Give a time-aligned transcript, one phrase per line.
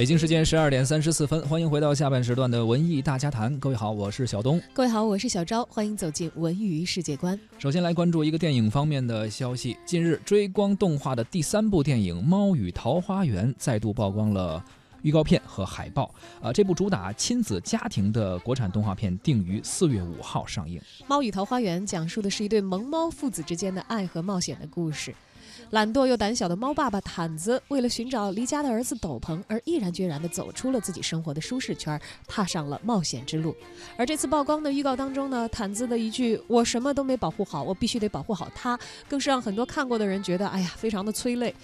[0.00, 3.54] 北京时间十二点三十四分，欢迎回到下半时段的文艺大家谈。
[3.60, 4.58] 各位好，我是小东。
[4.72, 5.62] 各位好，我是小昭。
[5.66, 7.38] 欢迎走进文娱世界观。
[7.58, 9.76] 首先来关注一个电影方面的消息。
[9.84, 14.64] 近日，追光动画的第三部电影《猫与桃花源》再度曝光了
[15.02, 16.14] 预告片和海报。
[16.40, 20.80] 呃，这部主打亲子家庭的国产动画片定于四月五号上映。
[21.06, 25.14] 《猫与桃花源》讲述的是一对萌猫父子之间的爱和冒险的故事。
[25.70, 33.54] 懒惰又胆小的猫爸爸毯子，为了寻找离家的儿子斗篷，而毅然决然地走出了自己生活的舒适圈，踏上了冒险之路。
[33.96, 38.76] 而这次曝光的预告当中呢，毯子的一句“我什么都没保护好，我必须得保护好他”，
[39.08, 41.54] 更是让很多看过的人觉得，哎呀，非常的催泪。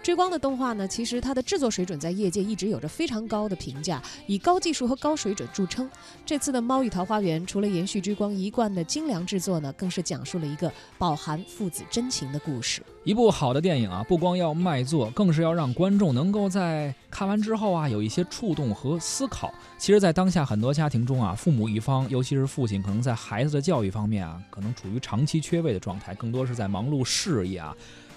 [0.00, 5.90] 追光的动画呢，其实它的制作水准在业界一直有着非常高的评价，以高技术和高水准著称。
[6.24, 12.80] 这次的《猫与桃花源》，除了延续追光一贯的精良制作呢，更是讲述了一个饱含父子真情的故事。
[13.02, 19.52] 一部好的电影啊，不光要卖座，更是要让观众能够在看完之后啊，有一些触动和思考。
[19.78, 27.74] 其实，在当下很多家庭中啊，父母一方，尤其是父亲，可能在孩子的教育方面啊，可能处于长期缺位的状态，更多是在忙碌事业啊。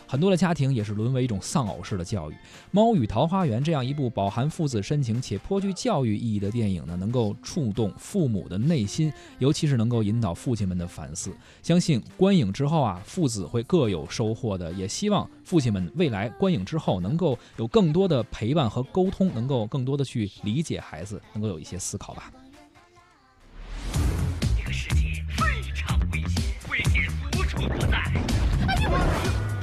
[0.09, 2.33] 很多的家庭也是沦为一种丧偶式的教育。
[2.71, 11.31] 《猫与桃花源》这样一部饱含父子深情且颇具教育意义的电影呢，能够触动父母的内心，尤其是能够引导父亲们的反思。
[11.61, 14.73] 相信观影之后啊，父子会各有收获的。
[14.73, 22.31] 也希望父亲们未来观影之后，能够有更多的陪伴和沟通，能够更多的去理解孩子，能够有一些思考吧。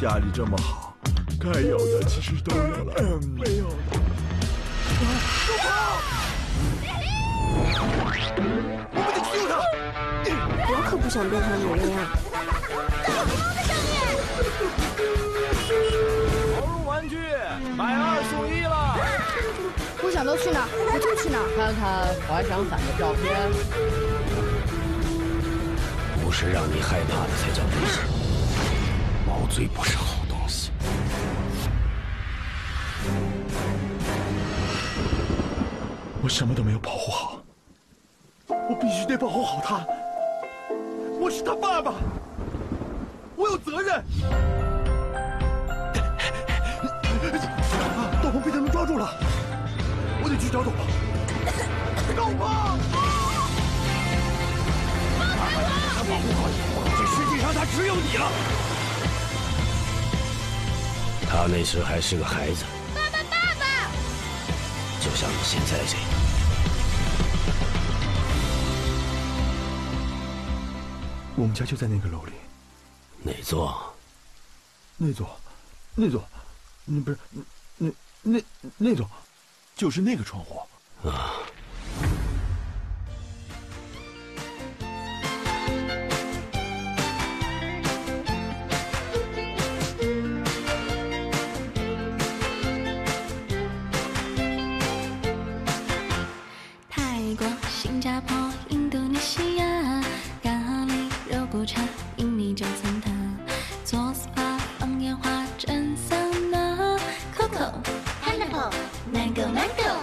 [0.06, 0.96] 家里这么好，
[1.40, 2.94] 该有的其实都有了。
[3.34, 3.66] 没有。
[4.94, 5.02] 住
[5.58, 5.66] 口！
[8.92, 9.58] 我们得救他！
[10.70, 11.98] 我可不想变成你那样。
[13.02, 13.90] 大猫的声音。
[16.54, 17.18] 毛绒玩具
[17.76, 18.94] 买二送一了。
[20.04, 21.42] 我想到去哪我就去哪。
[21.56, 23.24] 看看滑翔伞的照片。
[26.22, 28.06] 不是让你害怕的才叫危险。
[29.36, 30.70] 毛最不是好东西。
[36.22, 37.42] 我什么都没有保护好，
[38.48, 39.86] 我必须得保护好他。
[41.20, 41.92] 我是他爸爸，
[43.36, 44.02] 我有责任。
[48.22, 49.06] 斗篷被他们抓住了，
[50.22, 50.78] 我得去找斗篷。
[52.16, 52.40] 斗篷！
[55.18, 56.56] 放开我他保护好你，
[56.96, 58.26] 这世界上他只有你了。
[61.28, 62.64] 他那时还是个孩子，
[62.94, 63.90] 爸爸，爸爸，
[65.00, 66.06] 就像你现在这样。
[71.36, 72.32] 我们家就在那个楼里，
[73.22, 73.94] 哪座？
[74.96, 75.38] 那座，
[75.94, 76.24] 那座，
[76.86, 77.18] 那不是，
[77.76, 77.90] 那
[78.22, 78.42] 那
[78.78, 79.06] 那座，
[79.74, 80.60] 就是那个窗户。
[81.06, 81.34] 啊。
[109.36, 110.00] Mango Mango，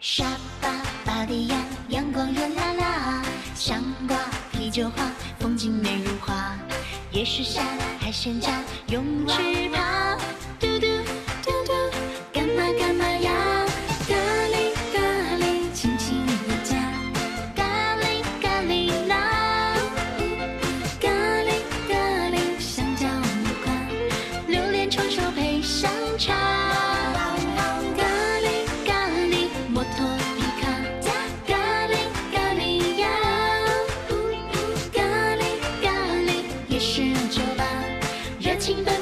[0.00, 0.24] 沙
[0.60, 0.68] 巴
[1.04, 1.56] 巴迪亚
[1.88, 3.22] 阳光热辣辣，
[3.54, 4.16] 香瓜
[4.50, 6.58] 啤酒花风景美如画，
[7.12, 7.62] 夜市下
[8.00, 10.18] 海鲜架泳池趴。
[38.66, 38.95] 情奔放。